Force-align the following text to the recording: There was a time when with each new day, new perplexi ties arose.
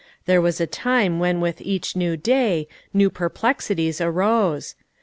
There 0.25 0.41
was 0.41 0.59
a 0.59 0.65
time 0.65 1.19
when 1.19 1.41
with 1.41 1.61
each 1.61 1.95
new 1.95 2.17
day, 2.17 2.67
new 2.91 3.11
perplexi 3.11 3.77
ties 3.77 4.01
arose. 4.01 4.73